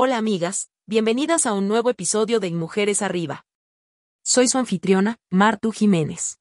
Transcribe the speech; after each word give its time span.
Hola 0.00 0.16
amigas, 0.16 0.70
bienvenidas 0.86 1.44
a 1.44 1.54
un 1.54 1.66
nuevo 1.66 1.90
episodio 1.90 2.38
de 2.38 2.52
Mujeres 2.52 3.02
Arriba. 3.02 3.44
Soy 4.22 4.46
su 4.46 4.56
anfitriona, 4.56 5.16
Martu 5.28 5.72
Jiménez. 5.72 6.38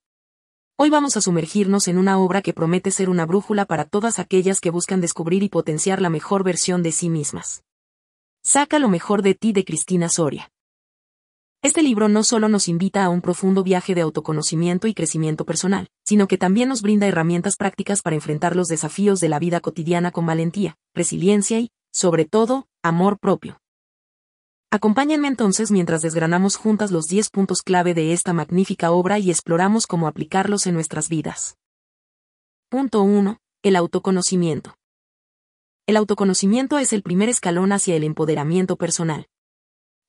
Hoy 0.77 0.91
vamos 0.91 1.17
a 1.17 1.21
sumergirnos 1.21 1.87
en 1.87 1.97
una 1.97 2.19
obra 2.19 2.43
que 2.43 2.53
promete 2.53 2.91
ser 2.91 3.09
una 3.09 3.25
brújula 3.25 3.65
para 3.65 3.85
todas 3.85 4.19
aquellas 4.19 4.59
que 4.59 4.69
buscan 4.69 5.01
descubrir 5.01 5.41
y 5.41 5.49
potenciar 5.49 6.03
la 6.03 6.11
mejor 6.11 6.43
versión 6.43 6.83
de 6.83 6.91
sí 6.91 7.09
mismas. 7.09 7.63
Saca 8.43 8.77
lo 8.77 8.89
mejor 8.89 9.23
de 9.23 9.33
ti 9.33 9.53
de 9.53 9.65
Cristina 9.65 10.07
Soria. 10.07 10.51
Este 11.63 11.81
libro 11.81 12.09
no 12.09 12.23
solo 12.23 12.49
nos 12.49 12.67
invita 12.67 13.05
a 13.05 13.09
un 13.09 13.21
profundo 13.21 13.63
viaje 13.63 13.95
de 13.95 14.01
autoconocimiento 14.01 14.85
y 14.85 14.93
crecimiento 14.93 15.45
personal, 15.45 15.87
sino 16.05 16.27
que 16.27 16.37
también 16.37 16.69
nos 16.69 16.83
brinda 16.83 17.07
herramientas 17.07 17.55
prácticas 17.55 18.03
para 18.03 18.15
enfrentar 18.15 18.55
los 18.55 18.67
desafíos 18.67 19.19
de 19.19 19.29
la 19.29 19.39
vida 19.39 19.61
cotidiana 19.61 20.11
con 20.11 20.27
valentía, 20.27 20.77
resiliencia 20.93 21.59
y, 21.59 21.71
sobre 21.91 22.25
todo, 22.25 22.67
amor 22.83 23.19
propio. 23.19 23.59
Acompáñenme 24.69 25.29
entonces 25.29 25.71
mientras 25.71 26.01
desgranamos 26.01 26.57
juntas 26.57 26.91
los 26.91 27.07
10 27.07 27.29
puntos 27.29 27.61
clave 27.61 27.93
de 27.93 28.11
esta 28.11 28.33
magnífica 28.33 28.91
obra 28.91 29.17
y 29.17 29.29
exploramos 29.29 29.87
cómo 29.87 30.07
aplicarlos 30.07 30.67
en 30.67 30.73
nuestras 30.73 31.07
vidas. 31.07 31.57
Punto 32.69 33.01
1. 33.01 33.37
El 33.63 33.75
autoconocimiento. 33.77 34.75
El 35.87 35.95
autoconocimiento 35.95 36.79
es 36.79 36.91
el 36.91 37.01
primer 37.01 37.29
escalón 37.29 37.71
hacia 37.71 37.95
el 37.95 38.03
empoderamiento 38.03 38.75
personal. 38.75 39.29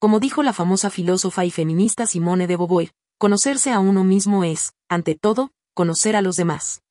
Como 0.01 0.19
dijo 0.19 0.43
la 0.43 0.53
famosa 0.53 0.91
filósofa 0.91 1.45
y 1.45 1.53
feminista 1.53 2.07
Simone 2.07 2.49
de 2.49 2.57
Beauvoir, 2.57 2.91
conocerse 3.17 3.71
a 3.71 3.79
uno 3.79 4.03
mismo 4.03 4.43
es, 4.43 4.73
ante 4.89 5.15
todo, 5.15 5.53
conocer 5.73 6.17
a 6.17 6.23
los 6.23 6.35
demás. 6.35 6.83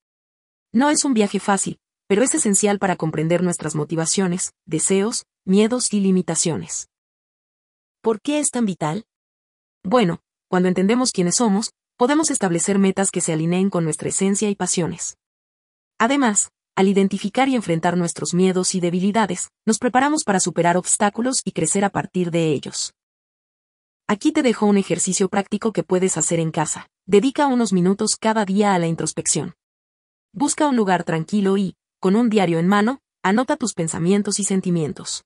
No 0.72 0.90
es 0.90 1.04
un 1.04 1.14
viaje 1.14 1.42
fácil, 1.42 1.80
pero 2.08 2.24
es 2.24 2.34
esencial 2.34 2.80
para 2.80 2.96
comprender 2.96 3.44
nuestras 3.44 3.76
motivaciones, 3.76 4.54
deseos, 4.66 5.26
miedos 5.46 5.94
y 5.94 6.00
limitaciones. 6.00 6.90
¿Por 8.02 8.22
qué 8.22 8.40
es 8.40 8.50
tan 8.50 8.66
vital? 8.66 9.06
Bueno, 9.84 10.22
cuando 10.50 10.70
entendemos 10.70 11.12
quiénes 11.12 11.36
somos, 11.36 11.74
podemos 11.98 12.32
establecer 12.32 12.80
metas 12.80 13.12
que 13.12 13.22
se 13.22 13.34
alineen 13.34 13.70
con 13.70 13.84
nuestra 13.84 14.10
esencia 14.10 14.50
y 14.50 14.56
pasiones. 14.56 15.18
Además, 16.00 16.52
al 16.76 16.88
identificar 16.88 17.50
y 17.50 17.56
enfrentar 17.56 17.98
nuestros 17.98 18.34
miedos 18.34 18.76
y 18.76 18.80
debilidades, 18.80 19.50
nos 19.66 19.80
preparamos 19.80 20.24
para 20.24 20.40
superar 20.40 20.78
obstáculos 20.78 21.42
y 21.44 21.52
crecer 21.52 21.84
a 21.84 21.90
partir 21.90 22.30
de 22.30 22.52
ellos. 22.52 22.94
Aquí 24.08 24.32
te 24.32 24.44
dejo 24.44 24.68
un 24.68 24.78
ejercicio 24.78 25.28
práctico 25.28 25.74
que 25.74 25.84
puedes 25.84 26.18
hacer 26.18 26.40
en 26.40 26.52
casa. 26.52 26.88
Dedica 27.08 27.48
unos 27.48 27.74
minutos 27.74 28.16
cada 28.16 28.46
día 28.46 28.74
a 28.74 28.80
la 28.80 28.88
introspección. 28.88 29.56
Busca 30.34 30.68
un 30.68 30.76
lugar 30.76 31.04
tranquilo 31.04 31.58
y, 31.58 31.77
con 32.00 32.16
un 32.16 32.30
diario 32.30 32.60
en 32.60 32.68
mano, 32.68 33.00
anota 33.24 33.58
tus 33.58 33.74
pensamientos 33.74 34.40
y 34.40 34.44
sentimientos. 34.44 35.24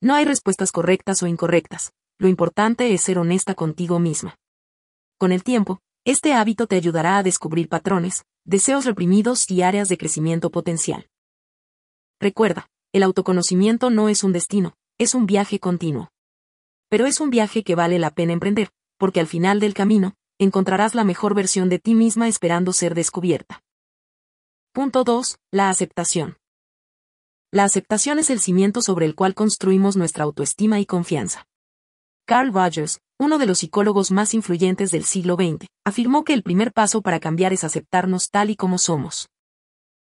No 0.00 0.14
hay 0.14 0.24
respuestas 0.24 0.72
correctas 0.72 1.22
o 1.22 1.26
incorrectas, 1.26 1.92
lo 2.18 2.28
importante 2.28 2.92
es 2.92 3.02
ser 3.02 3.18
honesta 3.18 3.54
contigo 3.54 3.98
misma. 3.98 4.36
Con 5.18 5.32
el 5.32 5.42
tiempo, 5.42 5.80
este 6.04 6.34
hábito 6.34 6.66
te 6.66 6.76
ayudará 6.76 7.18
a 7.18 7.22
descubrir 7.22 7.68
patrones, 7.68 8.24
deseos 8.44 8.84
reprimidos 8.84 9.50
y 9.50 9.62
áreas 9.62 9.88
de 9.88 9.96
crecimiento 9.96 10.50
potencial. 10.50 11.08
Recuerda, 12.20 12.68
el 12.92 13.02
autoconocimiento 13.02 13.90
no 13.90 14.08
es 14.08 14.22
un 14.22 14.32
destino, 14.32 14.74
es 14.98 15.14
un 15.14 15.26
viaje 15.26 15.58
continuo. 15.58 16.10
Pero 16.88 17.06
es 17.06 17.20
un 17.20 17.30
viaje 17.30 17.64
que 17.64 17.74
vale 17.74 17.98
la 17.98 18.10
pena 18.10 18.32
emprender, 18.32 18.70
porque 18.98 19.20
al 19.20 19.26
final 19.26 19.58
del 19.60 19.74
camino, 19.74 20.14
encontrarás 20.38 20.94
la 20.94 21.04
mejor 21.04 21.34
versión 21.34 21.68
de 21.68 21.78
ti 21.78 21.94
misma 21.94 22.28
esperando 22.28 22.72
ser 22.72 22.94
descubierta. 22.94 23.63
Punto 24.74 25.04
2. 25.04 25.38
La 25.52 25.70
aceptación. 25.70 26.36
La 27.52 27.62
aceptación 27.62 28.18
es 28.18 28.28
el 28.28 28.40
cimiento 28.40 28.82
sobre 28.82 29.06
el 29.06 29.14
cual 29.14 29.32
construimos 29.32 29.96
nuestra 29.96 30.24
autoestima 30.24 30.80
y 30.80 30.84
confianza. 30.84 31.46
Carl 32.26 32.52
Rogers, 32.52 32.98
uno 33.16 33.38
de 33.38 33.46
los 33.46 33.60
psicólogos 33.60 34.10
más 34.10 34.34
influyentes 34.34 34.90
del 34.90 35.04
siglo 35.04 35.36
XX, 35.36 35.68
afirmó 35.84 36.24
que 36.24 36.32
el 36.32 36.42
primer 36.42 36.72
paso 36.72 37.02
para 37.02 37.20
cambiar 37.20 37.52
es 37.52 37.62
aceptarnos 37.62 38.30
tal 38.30 38.50
y 38.50 38.56
como 38.56 38.78
somos. 38.78 39.28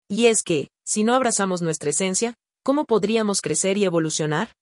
Y 0.09 0.25
es 0.25 0.41
que, 0.41 0.69
si 0.83 1.03
no 1.03 1.13
abrazamos 1.13 1.61
nuestra 1.61 1.91
esencia, 1.91 2.33
¿cómo 2.63 2.85
podríamos 2.85 3.41
crecer 3.41 3.77
y 3.77 3.85
evolucionar? 3.85 4.53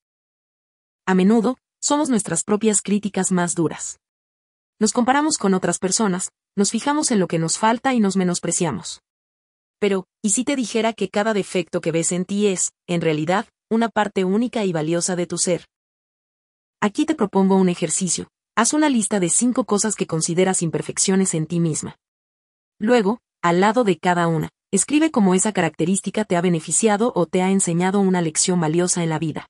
A 1.05 1.15
menudo, 1.15 1.57
somos 1.79 2.09
nuestras 2.09 2.43
propias 2.43 2.81
críticas 2.81 3.31
más 3.31 3.55
duras. 3.55 4.01
Nos 4.77 4.91
comparamos 4.91 5.37
con 5.37 5.53
otras 5.53 5.79
personas, 5.79 6.33
nos 6.57 6.69
fijamos 6.69 7.11
en 7.11 7.19
lo 7.21 7.29
que 7.29 7.39
nos 7.39 7.57
falta 7.57 7.93
y 7.93 8.01
nos 8.01 8.17
menospreciamos. 8.17 9.01
Pero, 9.81 10.05
¿y 10.21 10.29
si 10.29 10.43
te 10.43 10.55
dijera 10.55 10.93
que 10.93 11.09
cada 11.09 11.33
defecto 11.33 11.81
que 11.81 11.91
ves 11.91 12.11
en 12.11 12.23
ti 12.23 12.45
es, 12.45 12.71
en 12.87 13.01
realidad, 13.01 13.47
una 13.67 13.89
parte 13.89 14.23
única 14.23 14.63
y 14.63 14.71
valiosa 14.71 15.15
de 15.15 15.25
tu 15.25 15.39
ser? 15.39 15.65
Aquí 16.79 17.07
te 17.07 17.15
propongo 17.15 17.55
un 17.55 17.67
ejercicio. 17.67 18.27
Haz 18.55 18.73
una 18.73 18.89
lista 18.89 19.19
de 19.19 19.29
cinco 19.29 19.65
cosas 19.65 19.95
que 19.95 20.05
consideras 20.05 20.61
imperfecciones 20.61 21.33
en 21.33 21.47
ti 21.47 21.59
misma. 21.59 21.95
Luego, 22.77 23.21
al 23.41 23.59
lado 23.59 23.83
de 23.83 23.97
cada 23.97 24.27
una, 24.27 24.49
escribe 24.71 25.09
cómo 25.09 25.33
esa 25.33 25.51
característica 25.51 26.25
te 26.25 26.35
ha 26.35 26.41
beneficiado 26.41 27.11
o 27.15 27.25
te 27.25 27.41
ha 27.41 27.49
enseñado 27.49 28.01
una 28.01 28.21
lección 28.21 28.61
valiosa 28.61 29.01
en 29.01 29.09
la 29.09 29.17
vida. 29.17 29.47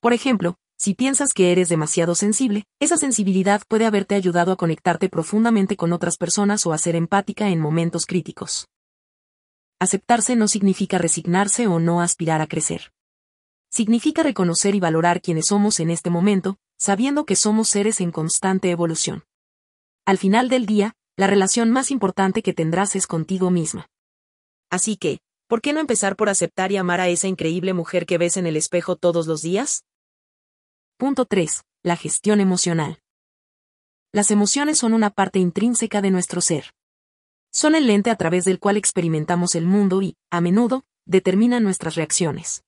Por 0.00 0.14
ejemplo, 0.14 0.56
si 0.78 0.94
piensas 0.94 1.34
que 1.34 1.52
eres 1.52 1.68
demasiado 1.68 2.14
sensible, 2.14 2.64
esa 2.80 2.96
sensibilidad 2.96 3.60
puede 3.68 3.84
haberte 3.84 4.14
ayudado 4.14 4.52
a 4.52 4.56
conectarte 4.56 5.10
profundamente 5.10 5.76
con 5.76 5.92
otras 5.92 6.16
personas 6.16 6.64
o 6.64 6.72
a 6.72 6.78
ser 6.78 6.96
empática 6.96 7.50
en 7.50 7.60
momentos 7.60 8.06
críticos. 8.06 8.66
Aceptarse 9.82 10.36
no 10.36 10.46
significa 10.46 10.96
resignarse 10.96 11.66
o 11.66 11.80
no 11.80 12.02
aspirar 12.02 12.40
a 12.40 12.46
crecer. 12.46 12.92
Significa 13.68 14.22
reconocer 14.22 14.76
y 14.76 14.78
valorar 14.78 15.20
quienes 15.20 15.46
somos 15.46 15.80
en 15.80 15.90
este 15.90 16.08
momento, 16.08 16.56
sabiendo 16.78 17.26
que 17.26 17.34
somos 17.34 17.68
seres 17.68 18.00
en 18.00 18.12
constante 18.12 18.70
evolución. 18.70 19.24
Al 20.04 20.18
final 20.18 20.48
del 20.48 20.66
día, 20.66 20.94
la 21.16 21.26
relación 21.26 21.72
más 21.72 21.90
importante 21.90 22.44
que 22.44 22.52
tendrás 22.52 22.94
es 22.94 23.08
contigo 23.08 23.50
misma. 23.50 23.88
Así 24.70 24.96
que, 24.96 25.18
¿por 25.48 25.60
qué 25.60 25.72
no 25.72 25.80
empezar 25.80 26.14
por 26.14 26.28
aceptar 26.28 26.70
y 26.70 26.76
amar 26.76 27.00
a 27.00 27.08
esa 27.08 27.26
increíble 27.26 27.72
mujer 27.72 28.06
que 28.06 28.18
ves 28.18 28.36
en 28.36 28.46
el 28.46 28.56
espejo 28.56 28.94
todos 28.94 29.26
los 29.26 29.42
días? 29.42 29.82
Punto 30.96 31.24
3. 31.24 31.64
La 31.82 31.96
gestión 31.96 32.40
emocional. 32.40 33.00
Las 34.12 34.30
emociones 34.30 34.78
son 34.78 34.94
una 34.94 35.10
parte 35.10 35.40
intrínseca 35.40 36.00
de 36.00 36.12
nuestro 36.12 36.40
ser 36.40 36.72
son 37.52 37.74
el 37.74 37.86
lente 37.86 38.10
a 38.10 38.16
través 38.16 38.44
del 38.44 38.58
cual 38.58 38.76
experimentamos 38.76 39.54
el 39.54 39.66
mundo 39.66 40.02
y, 40.02 40.16
a 40.30 40.40
menudo, 40.40 40.84
determinan 41.06 41.62
nuestras 41.62 41.94
reacciones. 41.94 42.64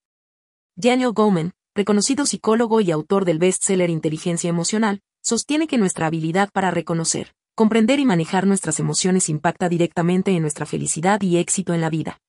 Daniel 0.77 1.13
Goleman, 1.13 1.53
reconocido 1.75 2.27
psicólogo 2.27 2.81
y 2.81 2.91
autor 2.91 3.25
del 3.25 3.39
bestseller 3.39 3.91
Inteligencia 3.91 4.51
Emocional, 4.51 5.01
sostiene 5.23 5.67
que 5.67 5.79
nuestra 5.79 6.07
habilidad 6.07 6.51
para 6.53 6.71
reconocer, 6.71 7.35
comprender 7.55 7.99
y 7.99 8.05
manejar 8.05 8.47
nuestras 8.47 8.79
emociones 8.79 9.29
impacta 9.29 9.69
directamente 9.69 10.33
en 10.33 10.43
nuestra 10.43 10.67
felicidad 10.67 11.21
y 11.23 11.39
éxito 11.39 11.73
en 11.73 11.81
la 11.81 11.91
vida. 11.91 12.21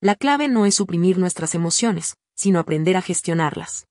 La 0.00 0.14
clave 0.16 0.48
no 0.48 0.66
es 0.66 0.74
suprimir 0.74 1.18
nuestras 1.18 1.54
emociones, 1.54 2.16
sino 2.34 2.58
aprender 2.58 2.96
a 2.96 3.02
gestionarlas. 3.02 3.86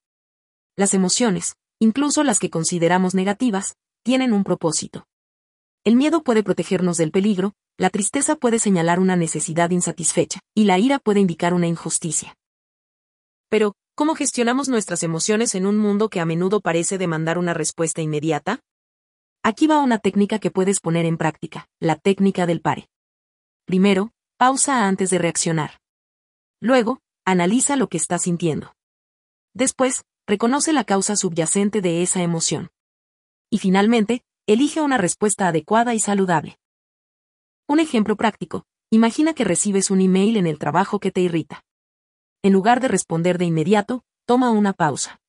Las 0.76 0.94
emociones, 0.94 1.56
incluso 1.80 2.24
las 2.24 2.40
que 2.40 2.50
consideramos 2.50 3.14
negativas, 3.14 3.76
tienen 4.04 4.34
un 4.34 4.44
propósito. 4.44 5.06
El 5.84 5.96
miedo 5.96 6.22
puede 6.22 6.44
protegernos 6.44 6.98
del 6.98 7.12
peligro, 7.12 7.54
la 7.76 7.90
tristeza 7.90 8.36
puede 8.36 8.60
señalar 8.60 9.00
una 9.00 9.16
necesidad 9.16 9.72
insatisfecha, 9.72 10.40
y 10.54 10.66
la 10.66 10.78
ira 10.78 11.00
puede 11.00 11.20
indicar 11.20 11.56
una 11.56 11.66
injusticia. 11.66 12.38
Pero, 13.50 13.74
¿cómo 13.96 14.14
gestionamos 14.14 14.70
nuestras 14.70 15.02
emociones 15.02 15.56
en 15.56 15.66
un 15.66 15.80
mundo 15.80 16.10
que 16.10 16.20
a 16.20 16.26
menudo 16.26 16.62
parece 16.62 17.00
demandar 17.00 17.40
una 17.40 17.56
respuesta 17.56 18.00
inmediata? 18.02 18.60
Aquí 19.42 19.66
va 19.66 19.82
una 19.82 19.98
técnica 19.98 20.38
que 20.38 20.52
puedes 20.52 20.80
poner 20.80 21.06
en 21.06 21.18
práctica, 21.18 21.68
la 21.80 21.96
técnica 21.96 22.46
del 22.46 22.62
pare. 22.62 22.88
Primero, 23.66 24.12
pausa 24.38 24.88
antes 24.88 25.10
de 25.10 25.18
reaccionar. 25.18 25.80
Luego, 26.60 27.00
analiza 27.26 27.76
lo 27.76 27.90
que 27.90 27.98
estás 27.98 28.22
sintiendo. 28.22 28.76
Después, 29.56 30.04
reconoce 30.28 30.74
la 30.74 30.84
causa 30.84 31.16
subyacente 31.16 31.82
de 31.82 32.04
esa 32.04 32.22
emoción. 32.22 32.70
Y 33.50 33.58
finalmente, 33.58 34.22
Elige 34.52 34.82
una 34.82 34.98
respuesta 34.98 35.48
adecuada 35.48 35.94
y 35.94 36.02
saludable. 36.02 36.60
Un 37.70 37.80
ejemplo 37.80 38.18
práctico. 38.18 38.66
Imagina 38.90 39.34
que 39.34 39.46
recibes 39.46 39.90
un 39.90 40.02
email 40.02 40.36
en 40.36 40.46
el 40.46 40.60
trabajo 40.60 41.00
que 41.00 41.10
te 41.10 41.22
irrita. 41.22 41.64
En 42.44 42.52
lugar 42.52 42.82
de 42.82 42.90
responder 42.90 43.38
de 43.38 43.46
inmediato, 43.46 44.04
toma 44.26 44.52
una 44.52 44.74
pausa. 44.74 45.22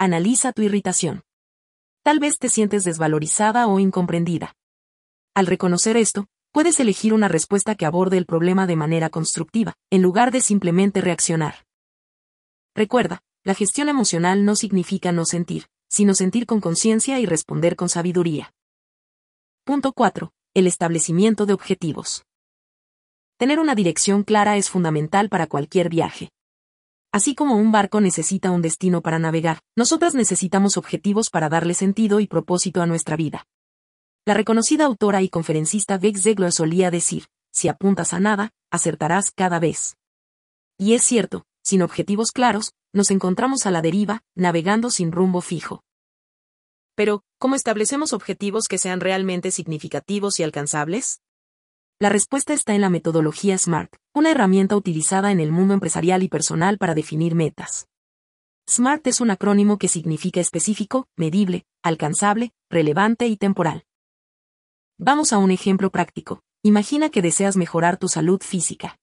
Analiza 0.00 0.50
tu 0.52 0.62
irritación. 0.62 1.22
Tal 2.02 2.18
vez 2.18 2.40
te 2.40 2.48
sientes 2.48 2.82
desvalorizada 2.82 3.68
o 3.68 3.78
incomprendida. 3.78 4.56
Al 5.32 5.46
reconocer 5.46 5.96
esto, 5.96 6.26
puedes 6.50 6.80
elegir 6.80 7.14
una 7.14 7.28
respuesta 7.28 7.76
que 7.76 7.86
aborde 7.86 8.18
el 8.18 8.26
problema 8.26 8.66
de 8.66 8.74
manera 8.74 9.10
constructiva, 9.10 9.74
en 9.90 10.02
lugar 10.02 10.32
de 10.32 10.40
simplemente 10.40 11.00
reaccionar. 11.00 11.66
Recuerda, 12.74 13.22
la 13.44 13.54
gestión 13.54 13.88
emocional 13.88 14.44
no 14.44 14.56
significa 14.56 15.12
no 15.12 15.24
sentir, 15.24 15.66
sino 15.90 16.14
sentir 16.14 16.46
con 16.46 16.60
conciencia 16.60 17.18
y 17.18 17.26
responder 17.26 17.76
con 17.76 17.88
sabiduría. 17.88 18.54
Punto 19.64 19.92
4. 19.92 20.32
El 20.54 20.66
establecimiento 20.66 21.46
de 21.46 21.52
objetivos. 21.52 22.24
Tener 23.36 23.58
una 23.58 23.74
dirección 23.74 24.22
clara 24.22 24.56
es 24.56 24.70
fundamental 24.70 25.28
para 25.28 25.46
cualquier 25.46 25.88
viaje. 25.88 26.30
Así 27.12 27.34
como 27.34 27.56
un 27.56 27.72
barco 27.72 28.00
necesita 28.00 28.52
un 28.52 28.62
destino 28.62 29.02
para 29.02 29.18
navegar, 29.18 29.58
nosotras 29.76 30.14
necesitamos 30.14 30.76
objetivos 30.76 31.28
para 31.28 31.48
darle 31.48 31.74
sentido 31.74 32.20
y 32.20 32.28
propósito 32.28 32.82
a 32.82 32.86
nuestra 32.86 33.16
vida. 33.16 33.46
La 34.24 34.34
reconocida 34.34 34.84
autora 34.84 35.22
y 35.22 35.28
conferencista 35.28 35.98
Beck 35.98 36.16
Zegler 36.16 36.52
solía 36.52 36.90
decir, 36.90 37.24
si 37.50 37.66
apuntas 37.66 38.12
a 38.12 38.20
nada, 38.20 38.52
acertarás 38.70 39.32
cada 39.32 39.58
vez. 39.58 39.96
Y 40.78 40.94
es 40.94 41.02
cierto, 41.02 41.46
sin 41.62 41.82
objetivos 41.82 42.30
claros, 42.30 42.74
nos 42.92 43.10
encontramos 43.10 43.66
a 43.66 43.70
la 43.70 43.82
deriva, 43.82 44.22
navegando 44.34 44.90
sin 44.90 45.12
rumbo 45.12 45.40
fijo. 45.40 45.82
Pero, 46.94 47.22
¿cómo 47.38 47.54
establecemos 47.54 48.12
objetivos 48.12 48.66
que 48.68 48.78
sean 48.78 49.00
realmente 49.00 49.50
significativos 49.50 50.40
y 50.40 50.42
alcanzables? 50.42 51.20
La 51.98 52.08
respuesta 52.08 52.52
está 52.52 52.74
en 52.74 52.80
la 52.80 52.90
metodología 52.90 53.56
SMART, 53.58 53.94
una 54.14 54.30
herramienta 54.30 54.76
utilizada 54.76 55.30
en 55.32 55.40
el 55.40 55.52
mundo 55.52 55.74
empresarial 55.74 56.22
y 56.22 56.28
personal 56.28 56.78
para 56.78 56.94
definir 56.94 57.34
metas. 57.34 57.86
SMART 58.68 59.06
es 59.06 59.20
un 59.20 59.30
acrónimo 59.30 59.78
que 59.78 59.88
significa 59.88 60.40
específico, 60.40 61.08
medible, 61.16 61.64
alcanzable, 61.82 62.52
relevante 62.70 63.26
y 63.26 63.36
temporal. 63.36 63.84
Vamos 64.98 65.32
a 65.32 65.38
un 65.38 65.50
ejemplo 65.50 65.90
práctico. 65.90 66.42
Imagina 66.62 67.10
que 67.10 67.22
deseas 67.22 67.56
mejorar 67.56 67.96
tu 67.96 68.08
salud 68.08 68.40
física. 68.42 68.98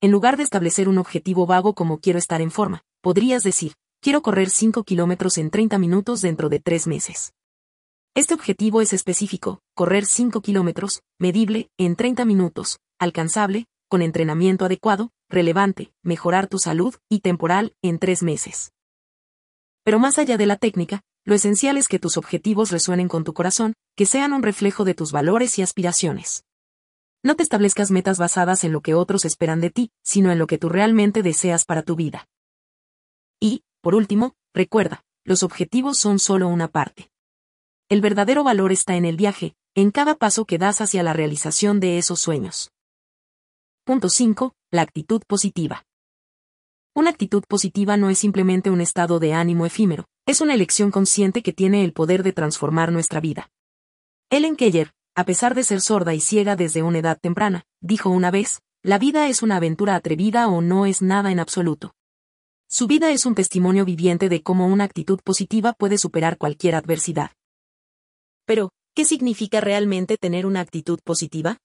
En 0.00 0.10
lugar 0.10 0.36
de 0.36 0.42
establecer 0.42 0.88
un 0.88 0.98
objetivo 0.98 1.46
vago 1.46 1.74
como 1.74 1.98
quiero 1.98 2.18
estar 2.18 2.42
en 2.42 2.50
forma, 2.50 2.84
podrías 3.04 3.42
decir, 3.42 3.74
quiero 4.00 4.22
correr 4.22 4.48
5 4.48 4.82
kilómetros 4.82 5.36
en 5.36 5.50
30 5.50 5.76
minutos 5.76 6.22
dentro 6.22 6.48
de 6.48 6.58
3 6.58 6.86
meses. 6.86 7.34
Este 8.14 8.32
objetivo 8.32 8.80
es 8.80 8.94
específico, 8.94 9.60
correr 9.74 10.06
5 10.06 10.40
kilómetros, 10.40 11.02
medible, 11.18 11.68
en 11.76 11.96
30 11.96 12.24
minutos, 12.24 12.78
alcanzable, 12.98 13.66
con 13.90 14.00
entrenamiento 14.00 14.64
adecuado, 14.64 15.10
relevante, 15.28 15.92
mejorar 16.02 16.46
tu 16.46 16.58
salud, 16.58 16.94
y 17.10 17.20
temporal, 17.20 17.74
en 17.82 17.98
3 17.98 18.22
meses. 18.22 18.72
Pero 19.84 19.98
más 19.98 20.18
allá 20.18 20.38
de 20.38 20.46
la 20.46 20.56
técnica, 20.56 21.02
lo 21.26 21.34
esencial 21.34 21.76
es 21.76 21.88
que 21.88 21.98
tus 21.98 22.16
objetivos 22.16 22.70
resuenen 22.70 23.08
con 23.08 23.22
tu 23.22 23.34
corazón, 23.34 23.74
que 23.96 24.06
sean 24.06 24.32
un 24.32 24.42
reflejo 24.42 24.86
de 24.86 24.94
tus 24.94 25.12
valores 25.12 25.58
y 25.58 25.62
aspiraciones. 25.62 26.46
No 27.22 27.36
te 27.36 27.42
establezcas 27.42 27.90
metas 27.90 28.16
basadas 28.18 28.64
en 28.64 28.72
lo 28.72 28.80
que 28.80 28.94
otros 28.94 29.26
esperan 29.26 29.60
de 29.60 29.68
ti, 29.68 29.90
sino 30.02 30.32
en 30.32 30.38
lo 30.38 30.46
que 30.46 30.56
tú 30.56 30.70
realmente 30.70 31.22
deseas 31.22 31.66
para 31.66 31.82
tu 31.82 31.96
vida. 31.96 32.26
Y, 33.40 33.62
por 33.80 33.94
último, 33.94 34.34
recuerda, 34.54 35.04
los 35.24 35.42
objetivos 35.42 35.98
son 35.98 36.18
solo 36.18 36.48
una 36.48 36.68
parte. 36.68 37.10
El 37.88 38.00
verdadero 38.00 38.44
valor 38.44 38.72
está 38.72 38.96
en 38.96 39.04
el 39.04 39.16
viaje, 39.16 39.54
en 39.74 39.90
cada 39.90 40.14
paso 40.14 40.44
que 40.44 40.58
das 40.58 40.80
hacia 40.80 41.02
la 41.02 41.12
realización 41.12 41.80
de 41.80 41.98
esos 41.98 42.20
sueños. 42.20 42.72
Punto 43.84 44.08
5. 44.08 44.54
La 44.70 44.82
actitud 44.82 45.22
positiva. 45.26 45.84
Una 46.94 47.10
actitud 47.10 47.42
positiva 47.46 47.96
no 47.96 48.08
es 48.08 48.18
simplemente 48.18 48.70
un 48.70 48.80
estado 48.80 49.18
de 49.18 49.34
ánimo 49.34 49.66
efímero, 49.66 50.06
es 50.26 50.40
una 50.40 50.54
elección 50.54 50.90
consciente 50.90 51.42
que 51.42 51.52
tiene 51.52 51.84
el 51.84 51.92
poder 51.92 52.22
de 52.22 52.32
transformar 52.32 52.92
nuestra 52.92 53.20
vida. 53.20 53.50
Ellen 54.30 54.56
Keller, 54.56 54.92
a 55.14 55.24
pesar 55.24 55.54
de 55.54 55.64
ser 55.64 55.80
sorda 55.80 56.14
y 56.14 56.20
ciega 56.20 56.56
desde 56.56 56.82
una 56.82 56.98
edad 56.98 57.18
temprana, 57.20 57.64
dijo 57.80 58.10
una 58.10 58.30
vez, 58.30 58.62
la 58.82 58.98
vida 58.98 59.28
es 59.28 59.42
una 59.42 59.56
aventura 59.56 59.94
atrevida 59.96 60.48
o 60.48 60.60
no 60.60 60.86
es 60.86 61.02
nada 61.02 61.30
en 61.30 61.40
absoluto. 61.40 61.94
Su 62.76 62.88
vida 62.88 63.12
es 63.12 63.24
un 63.24 63.36
testimonio 63.36 63.84
viviente 63.84 64.28
de 64.28 64.42
cómo 64.42 64.66
una 64.66 64.82
actitud 64.82 65.20
positiva 65.22 65.74
puede 65.74 65.96
superar 65.96 66.38
cualquier 66.38 66.74
adversidad. 66.74 67.30
Pero, 68.46 68.70
¿qué 68.96 69.04
significa 69.04 69.60
realmente 69.60 70.16
tener 70.16 70.44
una 70.44 70.58
actitud 70.58 70.98
positiva? 71.04 71.58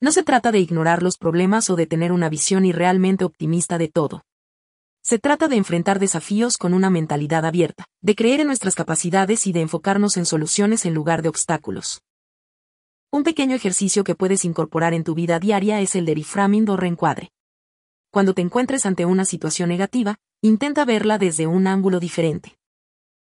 No 0.00 0.10
se 0.10 0.24
trata 0.24 0.50
de 0.50 0.58
ignorar 0.58 1.04
los 1.04 1.18
problemas 1.18 1.70
o 1.70 1.76
de 1.76 1.86
tener 1.86 2.10
una 2.10 2.28
visión 2.28 2.64
irrealmente 2.64 3.24
optimista 3.24 3.78
de 3.78 3.86
todo. 3.86 4.24
Se 5.04 5.20
trata 5.20 5.46
de 5.46 5.54
enfrentar 5.54 6.00
desafíos 6.00 6.58
con 6.58 6.74
una 6.74 6.90
mentalidad 6.90 7.46
abierta, 7.46 7.84
de 8.02 8.16
creer 8.16 8.40
en 8.40 8.48
nuestras 8.48 8.74
capacidades 8.74 9.46
y 9.46 9.52
de 9.52 9.60
enfocarnos 9.60 10.16
en 10.16 10.26
soluciones 10.26 10.84
en 10.84 10.94
lugar 10.94 11.22
de 11.22 11.28
obstáculos. 11.28 12.02
Un 13.12 13.22
pequeño 13.22 13.54
ejercicio 13.54 14.02
que 14.02 14.16
puedes 14.16 14.44
incorporar 14.44 14.94
en 14.94 15.04
tu 15.04 15.14
vida 15.14 15.38
diaria 15.38 15.80
es 15.80 15.94
el 15.94 16.04
de 16.04 16.16
reframing 16.16 16.68
o 16.70 16.76
reencuadre. 16.76 17.30
Cuando 18.14 18.32
te 18.32 18.42
encuentres 18.42 18.86
ante 18.86 19.04
una 19.06 19.24
situación 19.24 19.70
negativa, 19.70 20.20
intenta 20.40 20.84
verla 20.84 21.18
desde 21.18 21.48
un 21.48 21.66
ángulo 21.66 21.98
diferente. 21.98 22.56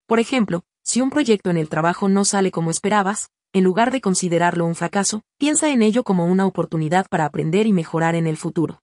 Por 0.06 0.20
ejemplo, 0.20 0.62
si 0.82 1.00
un 1.00 1.08
proyecto 1.08 1.48
en 1.48 1.56
el 1.56 1.70
trabajo 1.70 2.10
no 2.10 2.26
sale 2.26 2.50
como 2.50 2.70
esperabas, 2.70 3.30
en 3.54 3.64
lugar 3.64 3.90
de 3.92 4.02
considerarlo 4.02 4.66
un 4.66 4.74
fracaso, 4.74 5.22
piensa 5.38 5.70
en 5.70 5.80
ello 5.80 6.04
como 6.04 6.26
una 6.26 6.44
oportunidad 6.44 7.06
para 7.08 7.24
aprender 7.24 7.66
y 7.66 7.72
mejorar 7.72 8.14
en 8.14 8.26
el 8.26 8.36
futuro. 8.36 8.82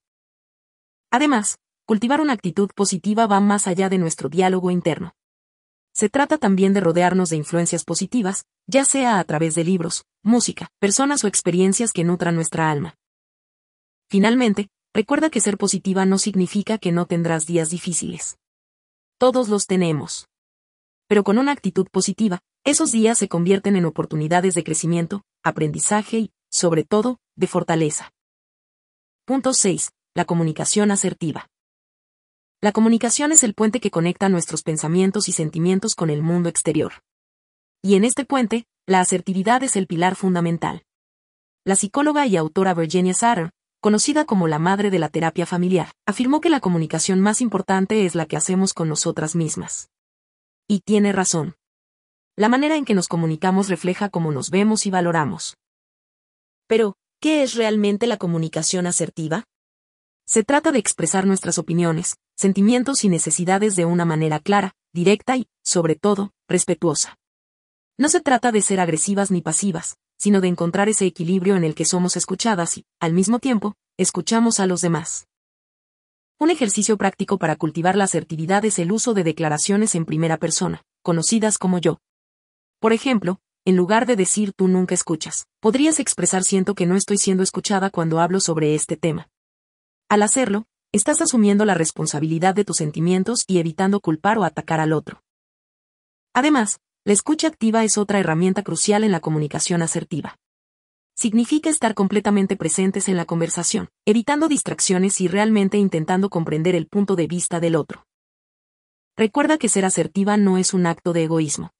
Además, 1.12 1.60
cultivar 1.86 2.20
una 2.20 2.32
actitud 2.32 2.70
positiva 2.74 3.28
va 3.28 3.38
más 3.38 3.68
allá 3.68 3.88
de 3.88 3.98
nuestro 3.98 4.28
diálogo 4.28 4.72
interno. 4.72 5.14
Se 5.94 6.08
trata 6.08 6.36
también 6.36 6.72
de 6.72 6.80
rodearnos 6.80 7.30
de 7.30 7.36
influencias 7.36 7.84
positivas, 7.84 8.44
ya 8.66 8.84
sea 8.84 9.20
a 9.20 9.24
través 9.24 9.54
de 9.54 9.62
libros, 9.62 10.04
música, 10.24 10.68
personas 10.80 11.22
o 11.22 11.28
experiencias 11.28 11.92
que 11.92 12.02
nutran 12.02 12.34
nuestra 12.34 12.72
alma. 12.72 12.96
Finalmente, 14.08 14.68
recuerda 14.94 15.30
que 15.30 15.40
ser 15.40 15.58
positiva 15.58 16.04
no 16.06 16.18
significa 16.18 16.78
que 16.78 16.92
no 16.92 17.06
tendrás 17.06 17.46
días 17.46 17.70
difíciles. 17.70 18.38
Todos 19.18 19.48
los 19.48 19.66
tenemos 19.66 20.26
pero 21.12 21.24
con 21.24 21.36
una 21.36 21.52
actitud 21.52 21.88
positiva, 21.90 22.40
esos 22.64 22.90
días 22.90 23.18
se 23.18 23.28
convierten 23.28 23.76
en 23.76 23.84
oportunidades 23.84 24.54
de 24.54 24.64
crecimiento, 24.64 25.26
aprendizaje 25.42 26.18
y, 26.18 26.32
sobre 26.50 26.84
todo, 26.84 27.18
de 27.36 27.46
fortaleza. 27.46 28.14
Punto 29.26 29.52
6. 29.52 29.90
La 30.14 30.24
comunicación 30.24 30.90
asertiva. 30.90 31.48
La 32.62 32.72
comunicación 32.72 33.30
es 33.30 33.44
el 33.44 33.52
puente 33.52 33.78
que 33.78 33.90
conecta 33.90 34.30
nuestros 34.30 34.62
pensamientos 34.62 35.28
y 35.28 35.32
sentimientos 35.32 35.94
con 35.94 36.08
el 36.08 36.22
mundo 36.22 36.48
exterior. 36.48 36.94
Y 37.82 37.96
en 37.96 38.06
este 38.06 38.24
puente, 38.24 38.64
la 38.86 39.00
asertividad 39.00 39.62
es 39.64 39.76
el 39.76 39.86
pilar 39.86 40.16
fundamental. 40.16 40.82
La 41.66 41.76
psicóloga 41.76 42.26
y 42.26 42.38
autora 42.38 42.72
Virginia 42.72 43.12
Satter, 43.12 43.50
conocida 43.82 44.24
como 44.24 44.46
la 44.46 44.60
madre 44.60 44.90
de 44.90 45.00
la 45.00 45.08
terapia 45.08 45.44
familiar, 45.44 45.90
afirmó 46.06 46.40
que 46.40 46.48
la 46.48 46.60
comunicación 46.60 47.20
más 47.20 47.40
importante 47.40 48.06
es 48.06 48.14
la 48.14 48.26
que 48.26 48.36
hacemos 48.36 48.74
con 48.74 48.88
nosotras 48.88 49.34
mismas. 49.34 49.90
Y 50.68 50.80
tiene 50.80 51.10
razón. 51.10 51.56
La 52.36 52.48
manera 52.48 52.76
en 52.76 52.84
que 52.84 52.94
nos 52.94 53.08
comunicamos 53.08 53.68
refleja 53.68 54.08
cómo 54.08 54.30
nos 54.30 54.50
vemos 54.50 54.86
y 54.86 54.90
valoramos. 54.90 55.56
Pero, 56.68 56.94
¿qué 57.20 57.42
es 57.42 57.56
realmente 57.56 58.06
la 58.06 58.18
comunicación 58.18 58.86
asertiva? 58.86 59.46
Se 60.26 60.44
trata 60.44 60.70
de 60.70 60.78
expresar 60.78 61.26
nuestras 61.26 61.58
opiniones, 61.58 62.18
sentimientos 62.36 63.02
y 63.02 63.08
necesidades 63.08 63.74
de 63.74 63.84
una 63.84 64.04
manera 64.04 64.38
clara, 64.38 64.76
directa 64.92 65.36
y, 65.36 65.48
sobre 65.64 65.96
todo, 65.96 66.30
respetuosa. 66.48 67.18
No 67.98 68.08
se 68.08 68.20
trata 68.20 68.52
de 68.52 68.62
ser 68.62 68.78
agresivas 68.78 69.32
ni 69.32 69.42
pasivas, 69.42 69.96
sino 70.22 70.40
de 70.40 70.46
encontrar 70.46 70.88
ese 70.88 71.04
equilibrio 71.04 71.56
en 71.56 71.64
el 71.64 71.74
que 71.74 71.84
somos 71.84 72.16
escuchadas 72.16 72.78
y, 72.78 72.84
al 73.00 73.12
mismo 73.12 73.40
tiempo, 73.40 73.74
escuchamos 73.98 74.60
a 74.60 74.68
los 74.68 74.80
demás. 74.80 75.26
Un 76.38 76.50
ejercicio 76.50 76.96
práctico 76.96 77.38
para 77.38 77.56
cultivar 77.56 77.96
la 77.96 78.04
asertividad 78.04 78.64
es 78.64 78.78
el 78.78 78.92
uso 78.92 79.14
de 79.14 79.24
declaraciones 79.24 79.96
en 79.96 80.04
primera 80.04 80.36
persona, 80.36 80.84
conocidas 81.02 81.58
como 81.58 81.78
yo. 81.78 81.98
Por 82.78 82.92
ejemplo, 82.92 83.40
en 83.64 83.74
lugar 83.74 84.06
de 84.06 84.14
decir 84.14 84.52
tú 84.52 84.68
nunca 84.68 84.94
escuchas, 84.94 85.48
podrías 85.58 85.98
expresar 85.98 86.44
siento 86.44 86.76
que 86.76 86.86
no 86.86 86.94
estoy 86.94 87.18
siendo 87.18 87.42
escuchada 87.42 87.90
cuando 87.90 88.20
hablo 88.20 88.38
sobre 88.38 88.76
este 88.76 88.96
tema. 88.96 89.28
Al 90.08 90.22
hacerlo, 90.22 90.66
estás 90.92 91.20
asumiendo 91.20 91.64
la 91.64 91.74
responsabilidad 91.74 92.54
de 92.54 92.64
tus 92.64 92.76
sentimientos 92.76 93.42
y 93.48 93.58
evitando 93.58 93.98
culpar 93.98 94.38
o 94.38 94.44
atacar 94.44 94.78
al 94.78 94.92
otro. 94.92 95.24
Además, 96.32 96.78
la 97.04 97.12
escucha 97.12 97.48
activa 97.48 97.84
es 97.84 97.98
otra 97.98 98.18
herramienta 98.18 98.62
crucial 98.62 99.04
en 99.04 99.12
la 99.12 99.20
comunicación 99.20 99.82
asertiva 99.82 100.38
significa 101.14 101.70
estar 101.70 101.94
completamente 101.94 102.56
presentes 102.56 103.08
en 103.08 103.16
la 103.16 103.24
conversación, 103.24 103.88
evitando 104.04 104.48
distracciones 104.48 105.20
y 105.20 105.28
realmente 105.28 105.78
intentando 105.78 106.30
comprender 106.30 106.74
el 106.74 106.88
punto 106.88 107.14
de 107.14 107.28
vista 107.28 107.60
del 107.60 107.76
otro. 107.76 108.06
Recuerda 109.16 109.56
que 109.56 109.68
ser 109.68 109.84
asertiva 109.84 110.36
no 110.36 110.58
es 110.58 110.74
un 110.74 110.86
acto 110.86 111.12
de 111.12 111.24
egoísmo. 111.24 111.70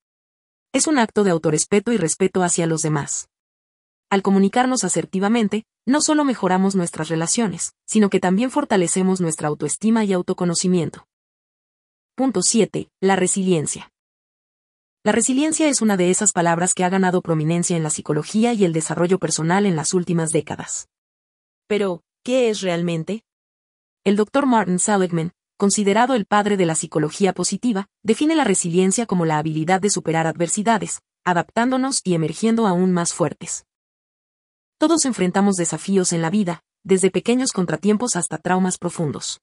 Es 0.73 0.87
un 0.87 0.99
acto 0.99 1.25
de 1.25 1.31
autorrespeto 1.31 1.93
y 1.93 1.97
respeto 1.97 2.43
hacia 2.43 2.67
los 2.67 2.83
demás. 2.83 3.29
Al 4.11 4.23
comunicarnos 4.23 4.85
asertivamente, 4.85 5.65
no 5.87 6.03
solo 6.03 6.25
mejoramos 6.25 6.77
nuestras 6.77 7.09
relaciones, 7.09 7.73
sino 7.87 8.11
que 8.11 8.21
también 8.21 8.51
fortalecemos 8.51 9.21
nuestra 9.21 9.49
autoestima 9.49 10.05
y 10.05 10.13
autoconocimiento. 10.13 11.07
Punto 12.15 12.43
7. 12.43 12.91
La 13.01 13.17
resiliencia. 13.17 13.92
La 15.05 15.11
resiliencia 15.11 15.67
es 15.67 15.83
una 15.83 15.97
de 15.97 16.11
esas 16.11 16.31
palabras 16.31 16.75
que 16.75 16.85
ha 16.85 16.89
ganado 16.89 17.23
prominencia 17.23 17.77
en 17.77 17.83
la 17.83 17.91
psicología 17.91 18.53
y 18.53 18.65
el 18.65 18.73
desarrollo 18.73 19.19
personal 19.19 19.67
en 19.67 19.75
las 19.75 19.95
últimas 19.95 20.31
décadas. 20.31 20.89
Pero, 21.67 22.05
¿qué 22.23 22.51
es 22.51 22.61
realmente? 22.61 23.25
El 24.05 24.15
Dr. 24.15 24.47
Martin 24.47 24.79
Seligman, 24.79 25.33
considerado 25.57 26.15
el 26.15 26.25
padre 26.25 26.57
de 26.57 26.67
la 26.67 26.77
psicología 26.77 27.33
positiva, 27.33 27.89
define 28.05 28.37
la 28.37 28.45
resiliencia 28.45 29.07
como 29.07 29.25
la 29.25 29.39
habilidad 29.39 29.81
de 29.81 29.91
superar 29.91 30.29
adversidades, 30.29 31.03
adaptándonos 31.25 32.01
y 32.05 32.15
emergiendo 32.15 32.69
aún 32.69 32.93
más 32.93 33.13
fuertes. 33.13 33.67
Todos 34.79 35.05
enfrentamos 35.05 35.57
desafíos 35.57 36.13
en 36.13 36.23
la 36.23 36.31
vida, 36.31 36.63
desde 36.85 37.11
pequeños 37.11 37.51
contratiempos 37.51 38.15
hasta 38.15 38.39
traumas 38.39 38.79
profundos. 38.79 39.41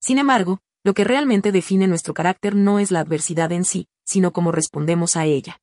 Sin 0.00 0.18
embargo, 0.18 0.58
lo 0.82 0.92
que 0.92 1.04
realmente 1.04 1.52
define 1.52 1.86
nuestro 1.86 2.14
carácter 2.14 2.56
no 2.56 2.80
es 2.80 2.90
la 2.90 2.98
adversidad 2.98 3.52
en 3.52 3.64
sí, 3.64 3.86
sino 4.04 4.32
cómo 4.32 4.52
respondemos 4.52 5.16
a 5.16 5.26
ella. 5.26 5.60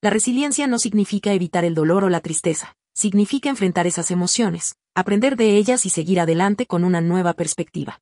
La 0.00 0.10
resiliencia 0.10 0.66
no 0.66 0.78
significa 0.78 1.32
evitar 1.32 1.64
el 1.64 1.74
dolor 1.74 2.04
o 2.04 2.10
la 2.10 2.20
tristeza, 2.20 2.76
significa 2.92 3.48
enfrentar 3.48 3.86
esas 3.86 4.10
emociones, 4.10 4.76
aprender 4.94 5.36
de 5.36 5.56
ellas 5.56 5.86
y 5.86 5.90
seguir 5.90 6.20
adelante 6.20 6.66
con 6.66 6.84
una 6.84 7.00
nueva 7.00 7.32
perspectiva. 7.32 8.00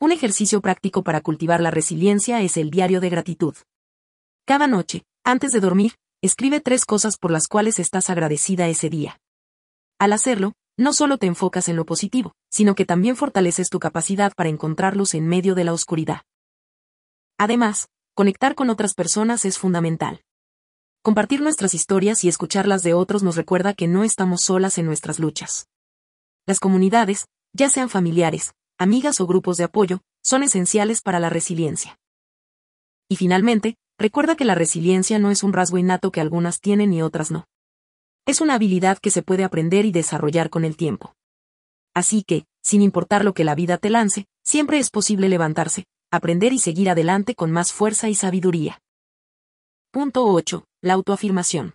Un 0.00 0.12
ejercicio 0.12 0.60
práctico 0.60 1.02
para 1.02 1.20
cultivar 1.20 1.60
la 1.60 1.70
resiliencia 1.70 2.42
es 2.42 2.56
el 2.56 2.70
diario 2.70 3.00
de 3.00 3.10
gratitud. 3.10 3.54
Cada 4.44 4.66
noche, 4.66 5.04
antes 5.24 5.52
de 5.52 5.60
dormir, 5.60 5.94
escribe 6.20 6.60
tres 6.60 6.84
cosas 6.84 7.16
por 7.16 7.30
las 7.30 7.46
cuales 7.48 7.78
estás 7.78 8.10
agradecida 8.10 8.68
ese 8.68 8.90
día. 8.90 9.20
Al 9.98 10.12
hacerlo, 10.12 10.54
no 10.76 10.92
solo 10.92 11.18
te 11.18 11.26
enfocas 11.26 11.68
en 11.68 11.76
lo 11.76 11.84
positivo, 11.84 12.34
sino 12.50 12.74
que 12.74 12.84
también 12.84 13.14
fortaleces 13.14 13.70
tu 13.70 13.78
capacidad 13.78 14.32
para 14.34 14.48
encontrarlos 14.48 15.14
en 15.14 15.28
medio 15.28 15.54
de 15.54 15.64
la 15.64 15.72
oscuridad. 15.72 16.22
Además, 17.38 17.88
conectar 18.14 18.54
con 18.54 18.68
otras 18.70 18.94
personas 18.94 19.44
es 19.44 19.58
fundamental. 19.58 20.22
Compartir 21.02 21.40
nuestras 21.40 21.74
historias 21.74 22.22
y 22.24 22.28
escucharlas 22.28 22.82
de 22.82 22.94
otros 22.94 23.22
nos 23.22 23.36
recuerda 23.36 23.74
que 23.74 23.88
no 23.88 24.04
estamos 24.04 24.42
solas 24.42 24.78
en 24.78 24.86
nuestras 24.86 25.18
luchas. 25.18 25.68
Las 26.46 26.60
comunidades, 26.60 27.26
ya 27.52 27.68
sean 27.68 27.88
familiares, 27.88 28.54
amigas 28.78 29.20
o 29.20 29.26
grupos 29.26 29.56
de 29.56 29.64
apoyo, 29.64 30.00
son 30.22 30.42
esenciales 30.42 31.00
para 31.00 31.20
la 31.20 31.30
resiliencia. 31.30 31.98
Y 33.08 33.16
finalmente, 33.16 33.76
recuerda 33.98 34.36
que 34.36 34.44
la 34.44 34.54
resiliencia 34.54 35.18
no 35.18 35.30
es 35.30 35.42
un 35.42 35.52
rasgo 35.52 35.78
innato 35.78 36.12
que 36.12 36.20
algunas 36.20 36.60
tienen 36.60 36.92
y 36.92 37.02
otras 37.02 37.30
no. 37.30 37.46
Es 38.26 38.40
una 38.40 38.54
habilidad 38.54 38.98
que 38.98 39.10
se 39.10 39.22
puede 39.22 39.42
aprender 39.42 39.84
y 39.86 39.92
desarrollar 39.92 40.50
con 40.50 40.64
el 40.64 40.76
tiempo. 40.76 41.14
Así 41.94 42.22
que, 42.22 42.44
sin 42.62 42.82
importar 42.82 43.24
lo 43.24 43.34
que 43.34 43.44
la 43.44 43.54
vida 43.54 43.78
te 43.78 43.90
lance, 43.90 44.26
siempre 44.44 44.78
es 44.78 44.90
posible 44.90 45.28
levantarse, 45.28 45.86
aprender 46.12 46.52
y 46.52 46.58
seguir 46.58 46.90
adelante 46.90 47.34
con 47.34 47.50
más 47.50 47.72
fuerza 47.72 48.10
y 48.10 48.14
sabiduría. 48.14 48.82
Punto 49.90 50.26
8. 50.26 50.66
La 50.82 50.92
autoafirmación. 50.92 51.74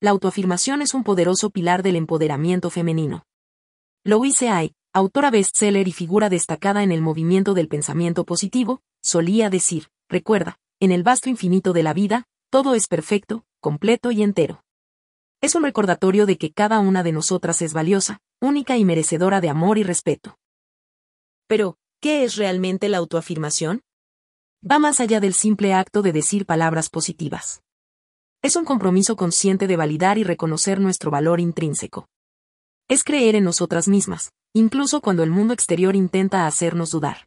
La 0.00 0.10
autoafirmación 0.10 0.80
es 0.80 0.94
un 0.94 1.02
poderoso 1.02 1.50
pilar 1.50 1.82
del 1.82 1.96
empoderamiento 1.96 2.70
femenino. 2.70 3.24
Louise 4.04 4.48
Hay, 4.48 4.74
autora 4.92 5.32
bestseller 5.32 5.88
y 5.88 5.92
figura 5.92 6.28
destacada 6.28 6.84
en 6.84 6.92
el 6.92 7.02
movimiento 7.02 7.52
del 7.52 7.66
pensamiento 7.66 8.24
positivo, 8.24 8.80
solía 9.02 9.50
decir, 9.50 9.88
recuerda, 10.08 10.60
en 10.78 10.92
el 10.92 11.02
vasto 11.02 11.28
infinito 11.28 11.72
de 11.72 11.82
la 11.82 11.94
vida, 11.94 12.28
todo 12.48 12.76
es 12.76 12.86
perfecto, 12.86 13.44
completo 13.60 14.12
y 14.12 14.22
entero. 14.22 14.62
Es 15.40 15.56
un 15.56 15.64
recordatorio 15.64 16.26
de 16.26 16.38
que 16.38 16.52
cada 16.52 16.78
una 16.78 17.02
de 17.02 17.10
nosotras 17.10 17.60
es 17.60 17.72
valiosa, 17.72 18.20
única 18.40 18.76
y 18.76 18.84
merecedora 18.84 19.40
de 19.40 19.48
amor 19.48 19.78
y 19.78 19.82
respeto. 19.82 20.38
Pero, 21.48 21.76
¿qué 22.00 22.24
es 22.24 22.36
realmente 22.36 22.88
la 22.88 22.98
autoafirmación? 22.98 23.82
Va 24.68 24.78
más 24.78 25.00
allá 25.00 25.20
del 25.20 25.34
simple 25.34 25.74
acto 25.74 26.02
de 26.02 26.12
decir 26.12 26.46
palabras 26.46 26.88
positivas. 26.88 27.62
Es 28.42 28.56
un 28.56 28.64
compromiso 28.64 29.16
consciente 29.16 29.66
de 29.66 29.76
validar 29.76 30.18
y 30.18 30.24
reconocer 30.24 30.80
nuestro 30.80 31.10
valor 31.10 31.40
intrínseco. 31.40 32.08
Es 32.88 33.04
creer 33.04 33.34
en 33.34 33.44
nosotras 33.44 33.88
mismas, 33.88 34.32
incluso 34.52 35.00
cuando 35.00 35.22
el 35.22 35.30
mundo 35.30 35.54
exterior 35.54 35.96
intenta 35.96 36.46
hacernos 36.46 36.90
dudar. 36.90 37.26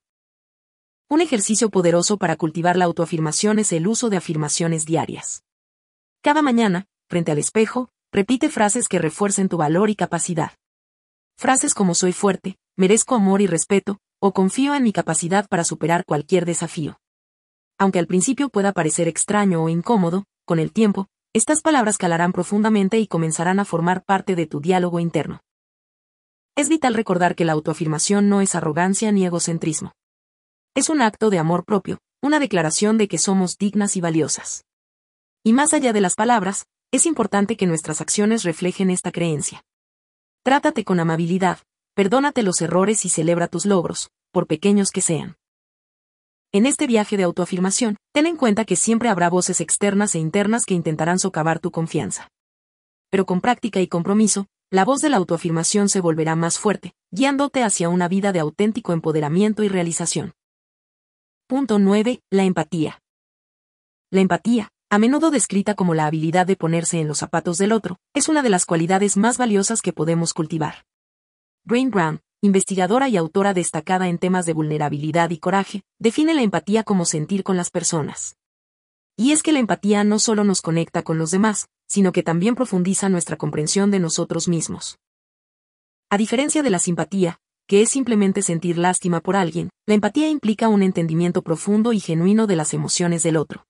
Un 1.10 1.22
ejercicio 1.22 1.70
poderoso 1.70 2.18
para 2.18 2.36
cultivar 2.36 2.78
la 2.78 2.86
autoafirmación 2.86 3.60
es 3.60 3.72
el 3.74 3.88
uso 3.88 4.10
de 4.10 4.18
afirmaciones 4.18 4.86
diarias. 4.86 5.44
Cada 6.22 6.42
mañana, 6.42 6.86
frente 7.08 7.32
al 7.32 7.40
espejo, 7.40 7.90
Repite 8.12 8.50
frases 8.50 8.88
que 8.88 8.98
refuercen 8.98 9.50
tu 9.50 9.58
valor 9.58 9.92
y 9.92 9.96
capacidad. 9.96 10.54
Frases 11.38 11.76
como 11.76 11.94
soy 11.94 12.12
fuerte, 12.12 12.58
merezco 12.76 13.14
amor 13.14 13.42
y 13.42 13.48
respeto, 13.48 14.00
o 14.20 14.34
confío 14.34 14.76
en 14.76 14.84
mi 14.84 14.92
capacidad 14.92 15.48
para 15.48 15.64
superar 15.64 16.06
cualquier 16.06 16.46
desafío. 16.46 17.00
Aunque 17.78 18.00
al 18.00 18.08
principio 18.08 18.50
pueda 18.50 18.74
parecer 18.74 19.08
extraño 19.08 19.64
o 19.64 19.70
incómodo, 19.70 20.26
con 20.46 20.60
el 20.60 20.74
tiempo, 20.74 21.08
estas 21.34 21.62
palabras 21.62 21.98
calarán 21.98 22.34
profundamente 22.34 23.00
y 23.00 23.08
comenzarán 23.08 23.60
a 23.60 23.66
formar 23.66 24.04
parte 24.04 24.36
de 24.36 24.48
tu 24.48 24.60
diálogo 24.60 25.00
interno. 25.00 25.42
Es 26.56 26.68
vital 26.68 26.94
recordar 26.94 27.36
que 27.36 27.46
la 27.46 27.54
autoafirmación 27.54 28.28
no 28.28 28.42
es 28.42 28.56
arrogancia 28.56 29.12
ni 29.12 29.26
egocentrismo. 29.26 29.94
Es 30.76 30.90
un 30.90 31.02
acto 31.02 31.30
de 31.30 31.40
amor 31.40 31.64
propio, 31.64 32.00
una 32.22 32.40
declaración 32.40 32.98
de 32.98 33.08
que 33.08 33.18
somos 33.18 33.58
dignas 33.58 33.96
y 33.96 34.02
valiosas. 34.02 34.66
Y 35.44 35.54
más 35.54 35.74
allá 35.74 35.94
de 35.94 36.02
las 36.02 36.16
palabras, 36.16 36.66
es 36.92 37.06
importante 37.06 37.56
que 37.56 37.68
nuestras 37.68 38.02
acciones 38.02 38.44
reflejen 38.44 38.90
esta 38.90 39.12
creencia. 39.12 39.64
Trátate 40.44 40.84
con 40.84 41.00
amabilidad, 41.00 41.60
perdónate 42.00 42.44
los 42.44 42.62
errores 42.62 43.04
y 43.04 43.10
celebra 43.10 43.50
tus 43.50 43.66
logros, 43.66 44.10
por 44.32 44.48
pequeños 44.48 44.92
que 44.92 45.02
sean. 45.02 45.36
En 46.54 46.66
este 46.66 46.88
viaje 46.88 47.18
de 47.18 47.24
autoafirmación, 47.24 47.98
ten 48.14 48.26
en 48.26 48.38
cuenta 48.38 48.64
que 48.64 48.78
siempre 48.78 49.10
habrá 49.10 49.30
voces 49.30 49.60
externas 49.60 50.16
e 50.16 50.20
internas 50.20 50.64
que 50.64 50.76
intentarán 50.76 51.20
socavar 51.20 51.60
tu 51.60 51.72
confianza. 51.72 52.30
Pero 53.10 53.26
con 53.26 53.42
práctica 53.42 53.82
y 53.82 53.90
compromiso, 53.90 54.48
la 54.72 54.86
voz 54.86 55.02
de 55.02 55.10
la 55.10 55.18
autoafirmación 55.18 55.90
se 55.90 56.00
volverá 56.00 56.38
más 56.38 56.58
fuerte, 56.58 56.94
guiándote 57.12 57.64
hacia 57.64 57.90
una 57.90 58.08
vida 58.08 58.32
de 58.32 58.40
auténtico 58.40 58.94
empoderamiento 58.94 59.64
y 59.64 59.68
realización. 59.68 60.32
Punto 61.48 61.80
9. 61.80 62.22
La 62.32 62.46
empatía. 62.46 63.02
La 64.10 64.22
empatía, 64.22 64.70
a 64.90 65.00
menudo 65.00 65.32
descrita 65.32 65.76
como 65.76 65.96
la 65.96 66.06
habilidad 66.06 66.48
de 66.48 66.56
ponerse 66.56 67.02
en 67.02 67.10
los 67.10 67.18
zapatos 67.18 67.58
del 67.58 67.74
otro, 67.74 67.98
es 68.14 68.30
una 68.30 68.42
de 68.42 68.52
las 68.52 68.66
cualidades 68.66 69.18
más 69.18 69.38
valiosas 69.38 69.82
que 69.82 69.92
podemos 69.92 70.34
cultivar. 70.34 70.86
Brain 71.70 71.92
Brown, 71.92 72.20
investigadora 72.42 73.10
y 73.10 73.18
autora 73.18 73.54
destacada 73.54 74.08
en 74.08 74.18
temas 74.18 74.48
de 74.48 74.54
vulnerabilidad 74.54 75.30
y 75.30 75.38
coraje, 75.38 75.84
define 76.00 76.34
la 76.34 76.42
empatía 76.42 76.84
como 76.84 77.06
sentir 77.06 77.44
con 77.44 77.58
las 77.58 77.70
personas. 77.70 78.38
Y 79.16 79.34
es 79.34 79.44
que 79.44 79.52
la 79.52 79.60
empatía 79.60 80.04
no 80.04 80.18
solo 80.18 80.44
nos 80.44 80.64
conecta 80.64 81.04
con 81.04 81.20
los 81.20 81.30
demás, 81.30 81.68
sino 81.88 82.12
que 82.12 82.24
también 82.24 82.56
profundiza 82.56 83.08
nuestra 83.08 83.38
comprensión 83.38 83.92
de 83.92 84.00
nosotros 84.00 84.48
mismos. 84.48 84.98
A 86.10 86.18
diferencia 86.18 86.64
de 86.64 86.72
la 86.72 86.80
simpatía, 86.80 87.40
que 87.68 87.84
es 87.84 87.90
simplemente 87.90 88.42
sentir 88.42 88.80
lástima 88.80 89.22
por 89.22 89.36
alguien, 89.36 89.70
la 89.86 89.94
empatía 89.94 90.28
implica 90.28 90.70
un 90.70 90.82
entendimiento 90.82 91.44
profundo 91.44 91.94
y 91.94 92.00
genuino 92.00 92.48
de 92.48 92.56
las 92.56 92.74
emociones 92.74 93.22
del 93.22 93.38
otro. 93.38 93.68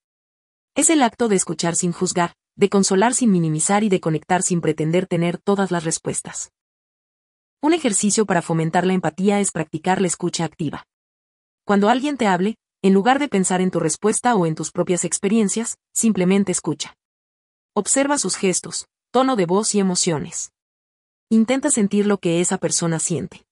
Es 0.73 0.89
el 0.89 1.03
acto 1.03 1.27
de 1.27 1.35
escuchar 1.35 1.75
sin 1.75 1.91
juzgar, 1.91 2.31
de 2.55 2.69
consolar 2.69 3.13
sin 3.13 3.29
minimizar 3.29 3.83
y 3.83 3.89
de 3.89 3.99
conectar 3.99 4.41
sin 4.41 4.61
pretender 4.61 5.05
tener 5.05 5.37
todas 5.37 5.69
las 5.69 5.83
respuestas. 5.83 6.53
Un 7.61 7.73
ejercicio 7.73 8.25
para 8.25 8.41
fomentar 8.41 8.85
la 8.85 8.93
empatía 8.93 9.39
es 9.39 9.51
practicar 9.51 10.01
la 10.01 10.07
escucha 10.07 10.45
activa. 10.45 10.85
Cuando 11.65 11.89
alguien 11.89 12.17
te 12.17 12.27
hable, 12.27 12.55
en 12.81 12.93
lugar 12.93 13.19
de 13.19 13.27
pensar 13.27 13.61
en 13.61 13.71
tu 13.71 13.79
respuesta 13.79 14.35
o 14.35 14.45
en 14.45 14.55
tus 14.55 14.71
propias 14.71 15.03
experiencias, 15.03 15.77
simplemente 15.93 16.51
escucha. 16.51 16.95
Observa 17.73 18.17
sus 18.17 18.35
gestos, 18.35 18.87
tono 19.11 19.35
de 19.35 19.45
voz 19.45 19.75
y 19.75 19.79
emociones. 19.79 20.51
Intenta 21.29 21.69
sentir 21.69 22.07
lo 22.07 22.17
que 22.17 22.41
esa 22.41 22.57
persona 22.57 22.99
siente. 22.99 23.45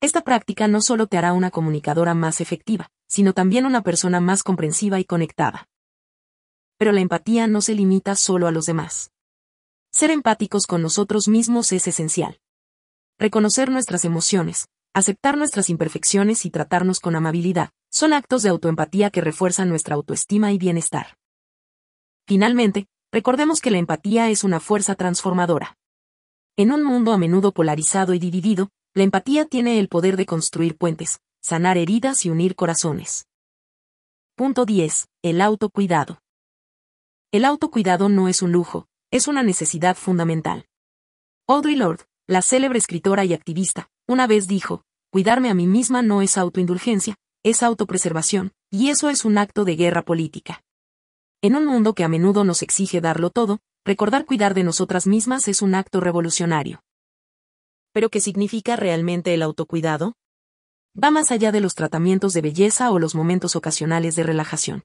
Esta 0.00 0.22
práctica 0.22 0.68
no 0.68 0.80
solo 0.80 1.06
te 1.06 1.18
hará 1.18 1.32
una 1.32 1.50
comunicadora 1.50 2.14
más 2.14 2.40
efectiva, 2.40 2.88
sino 3.08 3.32
también 3.32 3.66
una 3.66 3.82
persona 3.82 4.20
más 4.20 4.42
comprensiva 4.42 5.00
y 5.00 5.04
conectada 5.04 5.66
pero 6.76 6.92
la 6.92 7.00
empatía 7.00 7.46
no 7.46 7.60
se 7.60 7.74
limita 7.74 8.14
solo 8.14 8.46
a 8.46 8.50
los 8.50 8.66
demás. 8.66 9.10
Ser 9.90 10.10
empáticos 10.10 10.66
con 10.66 10.82
nosotros 10.82 11.28
mismos 11.28 11.72
es 11.72 11.86
esencial. 11.86 12.40
Reconocer 13.18 13.70
nuestras 13.70 14.04
emociones, 14.04 14.66
aceptar 14.92 15.36
nuestras 15.36 15.70
imperfecciones 15.70 16.44
y 16.44 16.50
tratarnos 16.50 16.98
con 16.98 17.14
amabilidad, 17.14 17.70
son 17.90 18.12
actos 18.12 18.42
de 18.42 18.48
autoempatía 18.48 19.10
que 19.10 19.20
refuerzan 19.20 19.68
nuestra 19.68 19.94
autoestima 19.94 20.52
y 20.52 20.58
bienestar. 20.58 21.16
Finalmente, 22.26 22.86
recordemos 23.12 23.60
que 23.60 23.70
la 23.70 23.78
empatía 23.78 24.30
es 24.30 24.42
una 24.42 24.58
fuerza 24.58 24.96
transformadora. 24.96 25.76
En 26.56 26.72
un 26.72 26.82
mundo 26.82 27.12
a 27.12 27.18
menudo 27.18 27.52
polarizado 27.52 28.14
y 28.14 28.18
dividido, 28.18 28.70
la 28.94 29.04
empatía 29.04 29.44
tiene 29.44 29.78
el 29.78 29.88
poder 29.88 30.16
de 30.16 30.26
construir 30.26 30.76
puentes, 30.76 31.20
sanar 31.40 31.78
heridas 31.78 32.24
y 32.24 32.30
unir 32.30 32.56
corazones. 32.56 33.26
Punto 34.34 34.64
10. 34.64 35.08
El 35.22 35.40
autocuidado. 35.40 36.20
El 37.30 37.44
autocuidado 37.44 38.08
no 38.08 38.28
es 38.28 38.42
un 38.42 38.50
lujo, 38.50 38.86
es 39.12 39.28
una 39.28 39.44
necesidad 39.44 39.96
fundamental. 39.96 40.66
Audre 41.46 41.76
Lorde, 41.76 42.04
la 42.26 42.40
célebre 42.40 42.78
escritora 42.78 43.24
y 43.24 43.34
activista, 43.34 43.90
una 44.08 44.26
vez 44.26 44.46
dijo, 44.46 44.82
cuidarme 45.10 45.50
a 45.50 45.54
mí 45.54 45.66
misma 45.66 46.00
no 46.00 46.22
es 46.22 46.38
autoindulgencia, 46.38 47.16
es 47.42 47.62
autopreservación, 47.62 48.52
y 48.70 48.88
eso 48.88 49.10
es 49.10 49.26
un 49.26 49.36
acto 49.36 49.64
de 49.64 49.76
guerra 49.76 50.02
política. 50.02 50.62
En 51.42 51.54
un 51.54 51.66
mundo 51.66 51.94
que 51.94 52.02
a 52.02 52.08
menudo 52.08 52.42
nos 52.44 52.62
exige 52.62 53.02
darlo 53.02 53.28
todo, 53.28 53.58
recordar 53.84 54.24
cuidar 54.24 54.54
de 54.54 54.64
nosotras 54.64 55.06
mismas 55.06 55.48
es 55.48 55.60
un 55.60 55.74
acto 55.74 56.00
revolucionario. 56.00 56.82
¿Pero 57.92 58.08
qué 58.08 58.20
significa 58.20 58.76
realmente 58.76 59.34
el 59.34 59.42
autocuidado? 59.42 60.14
Va 61.00 61.10
más 61.10 61.30
allá 61.30 61.52
de 61.52 61.60
los 61.60 61.74
tratamientos 61.74 62.32
de 62.32 62.40
belleza 62.40 62.90
o 62.90 62.98
los 62.98 63.14
momentos 63.14 63.54
ocasionales 63.54 64.16
de 64.16 64.22
relajación. 64.22 64.84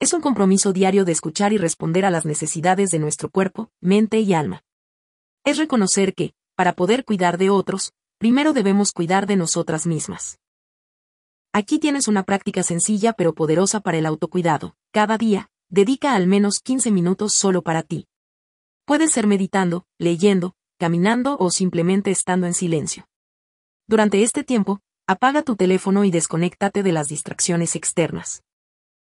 Es 0.00 0.12
un 0.12 0.20
compromiso 0.20 0.72
diario 0.72 1.04
de 1.04 1.12
escuchar 1.12 1.52
y 1.52 1.58
responder 1.58 2.04
a 2.04 2.10
las 2.10 2.24
necesidades 2.24 2.90
de 2.90 2.98
nuestro 2.98 3.30
cuerpo, 3.30 3.70
mente 3.80 4.18
y 4.18 4.34
alma. 4.34 4.64
Es 5.44 5.56
reconocer 5.56 6.14
que, 6.14 6.34
para 6.58 6.72
poder 6.72 7.04
cuidar 7.04 7.38
de 7.38 7.50
otros, 7.50 7.92
primero 8.18 8.52
debemos 8.52 8.90
cuidar 8.90 9.28
de 9.28 9.36
nosotras 9.36 9.86
mismas. 9.86 10.40
Aquí 11.52 11.78
tienes 11.78 12.08
una 12.08 12.24
práctica 12.24 12.64
sencilla 12.64 13.12
pero 13.12 13.32
poderosa 13.32 13.78
para 13.78 13.96
el 13.96 14.06
autocuidado. 14.06 14.74
Cada 14.90 15.18
día, 15.18 15.50
dedica 15.68 16.16
al 16.16 16.26
menos 16.26 16.58
15 16.58 16.90
minutos 16.90 17.32
solo 17.32 17.62
para 17.62 17.84
ti. 17.84 18.08
Puede 18.86 19.06
ser 19.06 19.28
meditando, 19.28 19.86
leyendo, 19.98 20.56
caminando 20.80 21.36
o 21.38 21.52
simplemente 21.52 22.10
estando 22.10 22.48
en 22.48 22.54
silencio. 22.54 23.06
Durante 23.86 24.24
este 24.24 24.42
tiempo, 24.42 24.80
apaga 25.06 25.42
tu 25.44 25.54
teléfono 25.54 26.02
y 26.02 26.10
desconéctate 26.10 26.82
de 26.82 26.90
las 26.90 27.06
distracciones 27.06 27.76
externas. 27.76 28.42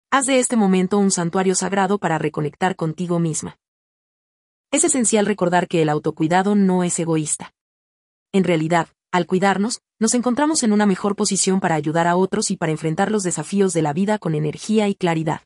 Haz 0.10 0.26
de 0.26 0.40
este 0.40 0.56
momento 0.56 0.98
un 0.98 1.12
santuario 1.12 1.54
sagrado 1.54 2.00
para 2.00 2.18
reconectar 2.18 2.76
contigo 2.76 3.20
misma. 3.20 3.60
Es 4.72 4.84
esencial 4.84 5.26
recordar 5.26 5.68
que 5.68 5.82
el 5.82 5.90
autocuidado 5.90 6.56
no 6.56 6.84
es 6.84 7.00
egoísta. 7.00 7.54
En 8.32 8.44
realidad, 8.44 8.90
al 9.12 9.28
cuidarnos, 9.28 9.82
nos 9.98 10.14
encontramos 10.14 10.64
en 10.64 10.74
una 10.74 10.86
mejor 10.86 11.16
posición 11.16 11.62
para 11.62 11.76
ayudar 11.76 12.08
a 12.08 12.18
otros 12.18 12.52
y 12.52 12.58
para 12.58 12.74
enfrentar 12.74 13.12
los 13.12 13.24
desafíos 13.24 13.72
de 13.72 13.82
la 13.82 13.94
vida 13.94 14.20
con 14.20 14.36
energía 14.36 14.90
y 14.90 14.96
claridad. 14.96 15.42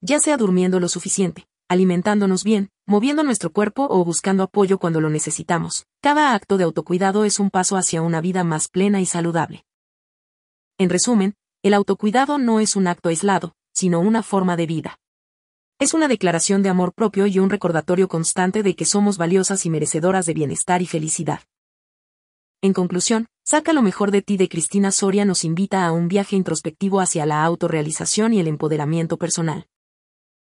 Ya 0.00 0.18
sea 0.18 0.36
durmiendo 0.36 0.80
lo 0.80 0.88
suficiente, 0.88 1.46
alimentándonos 1.68 2.42
bien, 2.42 2.70
moviendo 2.86 3.22
nuestro 3.22 3.52
cuerpo 3.52 3.86
o 3.88 4.04
buscando 4.04 4.42
apoyo 4.42 4.78
cuando 4.78 5.00
lo 5.00 5.08
necesitamos, 5.08 5.86
cada 6.00 6.34
acto 6.34 6.58
de 6.58 6.64
autocuidado 6.64 7.24
es 7.24 7.38
un 7.38 7.50
paso 7.50 7.76
hacia 7.76 8.02
una 8.02 8.20
vida 8.20 8.42
más 8.42 8.66
plena 8.66 9.00
y 9.00 9.06
saludable. 9.06 9.64
En 10.78 10.90
resumen, 10.90 11.34
el 11.62 11.74
autocuidado 11.74 12.38
no 12.38 12.58
es 12.58 12.74
un 12.74 12.88
acto 12.88 13.10
aislado, 13.10 13.54
sino 13.72 14.00
una 14.00 14.24
forma 14.24 14.56
de 14.56 14.66
vida. 14.66 14.98
Es 15.80 15.94
una 15.94 16.06
declaración 16.08 16.62
de 16.62 16.68
amor 16.68 16.92
propio 16.92 17.26
y 17.26 17.38
un 17.38 17.50
recordatorio 17.50 18.06
constante 18.06 18.62
de 18.62 18.76
que 18.76 18.84
somos 18.84 19.16
valiosas 19.16 19.66
y 19.66 19.70
merecedoras 19.70 20.26
de 20.26 20.34
bienestar 20.34 20.82
y 20.82 20.86
felicidad. 20.86 21.40
En 22.62 22.74
conclusión, 22.74 23.26
Saca 23.50 23.72
lo 23.72 23.82
mejor 23.82 24.12
de 24.12 24.22
ti 24.22 24.36
de 24.36 24.48
Cristina 24.48 24.92
Soria 24.92 25.24
nos 25.24 25.42
invita 25.42 25.84
a 25.84 25.90
un 25.90 26.06
viaje 26.06 26.36
introspectivo 26.36 27.00
hacia 27.00 27.26
la 27.26 27.42
autorrealización 27.42 28.32
y 28.32 28.38
el 28.38 28.46
empoderamiento 28.46 29.16
personal. 29.16 29.66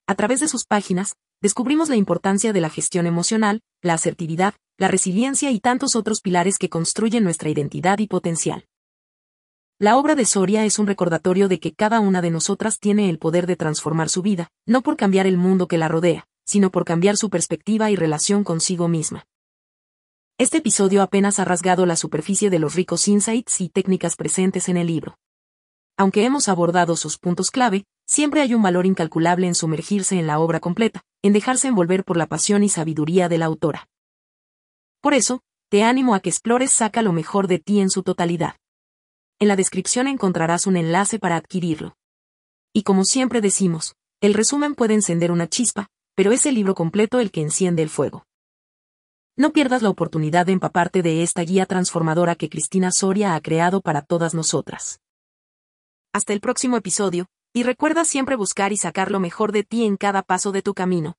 A 0.06 0.14
través 0.14 0.42
de 0.42 0.48
sus 0.48 0.66
páginas, 0.66 1.16
descubrimos 1.42 1.90
la 1.90 1.96
importancia 1.96 2.54
de 2.54 2.62
la 2.62 2.70
gestión 2.70 3.08
emocional, 3.08 3.62
la 3.82 3.96
asertividad, 3.96 4.54
la 4.78 4.90
resiliencia 4.90 5.50
y 5.50 5.60
tantos 5.60 5.96
otros 5.96 6.22
pilares 6.22 6.60
que 6.60 6.70
construyen 6.70 7.24
nuestra 7.24 7.50
identidad 7.50 7.98
y 7.98 8.06
potencial. 8.06 8.69
La 9.82 9.96
obra 9.96 10.16
de 10.16 10.26
Soria 10.26 10.66
es 10.66 10.78
un 10.78 10.88
recordatorio 10.88 11.48
de 11.48 11.62
que 11.62 11.74
cada 11.74 12.02
una 12.02 12.22
de 12.22 12.32
nosotras 12.32 12.80
tiene 12.80 13.10
el 13.10 13.18
poder 13.18 13.48
de 13.48 13.56
transformar 13.56 14.10
su 14.10 14.22
vida, 14.22 14.52
no 14.66 14.82
por 14.82 14.98
cambiar 14.98 15.26
el 15.26 15.38
mundo 15.38 15.70
que 15.70 15.78
la 15.78 15.88
rodea, 15.88 16.28
sino 16.44 16.70
por 16.70 16.84
cambiar 16.84 17.16
su 17.16 17.30
perspectiva 17.30 17.90
y 17.90 17.96
relación 17.96 18.44
consigo 18.44 18.90
misma. 18.90 19.24
Este 20.38 20.58
episodio 20.58 21.02
apenas 21.02 21.40
ha 21.40 21.46
rasgado 21.46 21.86
la 21.86 21.96
superficie 21.96 22.50
de 22.50 22.60
los 22.60 22.76
ricos 22.76 23.08
insights 23.08 23.62
y 23.62 23.70
técnicas 23.70 24.18
presentes 24.18 24.68
en 24.68 24.76
el 24.76 24.88
libro. 24.88 25.18
Aunque 25.96 26.26
hemos 26.26 26.50
abordado 26.50 26.98
sus 26.98 27.18
puntos 27.18 27.50
clave, 27.50 27.86
siempre 28.06 28.42
hay 28.42 28.54
un 28.54 28.62
valor 28.62 28.86
incalculable 28.86 29.48
en 29.48 29.56
sumergirse 29.56 30.20
en 30.20 30.28
la 30.28 30.40
obra 30.40 30.60
completa, 30.60 31.04
en 31.22 31.32
dejarse 31.32 31.70
envolver 31.70 32.04
por 32.04 32.18
la 32.18 32.28
pasión 32.28 32.66
y 32.66 32.70
sabiduría 32.70 33.30
de 33.30 33.38
la 33.38 33.46
autora. 33.46 33.88
Por 35.00 35.14
eso, 35.14 35.40
te 35.70 35.84
animo 35.84 36.16
a 36.16 36.20
que 36.20 36.30
explores 36.30 36.74
Saca 36.74 37.02
lo 37.02 37.14
mejor 37.14 37.48
de 37.48 37.60
ti 37.60 37.80
en 37.80 37.90
su 37.90 38.04
totalidad. 38.04 38.56
En 39.42 39.48
la 39.48 39.56
descripción 39.56 40.08
encontrarás 40.08 40.68
un 40.68 40.76
enlace 40.76 41.18
para 41.18 41.38
adquirirlo. 41.38 41.96
Y 42.74 42.84
como 42.84 43.06
siempre 43.06 43.40
decimos, 43.40 43.96
el 44.20 44.34
resumen 44.34 44.76
puede 44.76 44.96
encender 44.96 45.32
una 45.32 45.48
chispa, 45.48 45.88
pero 46.14 46.34
es 46.34 46.46
el 46.46 46.56
libro 46.56 46.76
completo 46.76 47.22
el 47.22 47.32
que 47.32 47.42
enciende 47.42 47.82
el 47.82 47.90
fuego. 47.90 48.26
No 49.38 49.54
pierdas 49.54 49.82
la 49.82 49.90
oportunidad 49.90 50.46
de 50.46 50.52
empaparte 50.52 51.02
de 51.02 51.24
esta 51.24 51.42
guía 51.44 51.66
transformadora 51.66 52.36
que 52.36 52.50
Cristina 52.50 52.92
Soria 52.92 53.34
ha 53.34 53.40
creado 53.40 53.80
para 53.80 54.02
todas 54.02 54.34
nosotras. 54.34 55.00
Hasta 56.12 56.34
el 56.34 56.42
próximo 56.42 56.76
episodio, 56.76 57.28
y 57.54 57.64
recuerda 57.64 58.04
siempre 58.04 58.36
buscar 58.36 58.74
y 58.74 58.78
sacar 58.78 59.10
lo 59.10 59.22
mejor 59.22 59.54
de 59.54 59.64
ti 59.64 59.86
en 59.86 59.96
cada 59.96 60.22
paso 60.22 60.52
de 60.52 60.62
tu 60.62 60.74
camino. 60.74 61.16